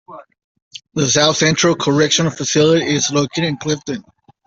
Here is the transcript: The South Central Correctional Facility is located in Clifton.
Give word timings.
The 0.95 1.07
South 1.07 1.37
Central 1.37 1.75
Correctional 1.75 2.31
Facility 2.31 2.87
is 2.87 3.11
located 3.11 3.43
in 3.43 3.57
Clifton. 3.57 4.03